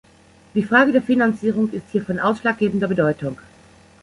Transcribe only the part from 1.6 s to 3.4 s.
ist hier von ausschlaggebender Bedeutung.